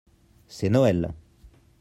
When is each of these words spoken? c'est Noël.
c'est 0.47 0.69
Noël. 0.69 1.13